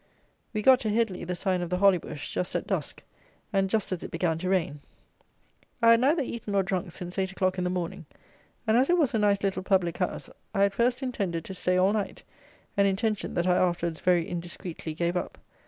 We 0.51 0.63
got 0.63 0.79
to 0.79 0.89
Headly, 0.89 1.23
the 1.25 1.35
sign 1.35 1.61
of 1.61 1.69
the 1.69 1.77
Holly 1.77 1.99
Bush, 1.99 2.31
just 2.33 2.55
at 2.55 2.65
dusk, 2.65 3.03
and 3.53 3.69
just 3.69 3.91
as 3.91 4.01
it 4.01 4.09
began 4.09 4.39
to 4.39 4.49
rain. 4.49 4.79
I 5.79 5.91
had 5.91 5.99
neither 5.99 6.23
eaten 6.23 6.53
nor 6.53 6.63
drunk 6.63 6.91
since 6.91 7.19
eight 7.19 7.31
o'clock 7.31 7.59
in 7.59 7.63
the 7.63 7.69
morning; 7.69 8.07
and 8.65 8.77
as 8.77 8.89
it 8.89 8.97
was 8.97 9.13
a 9.13 9.19
nice 9.19 9.43
little 9.43 9.61
public 9.61 9.99
house, 9.99 10.27
I 10.55 10.63
at 10.65 10.73
first 10.73 11.03
intended 11.03 11.45
to 11.45 11.53
stay 11.53 11.77
all 11.77 11.93
night, 11.93 12.23
an 12.75 12.87
intention 12.87 13.35
that 13.35 13.45
I 13.45 13.55
afterwards 13.57 13.99
very 13.99 14.27
indiscreetly 14.27 14.95
gave 14.95 15.15
up. 15.15 15.37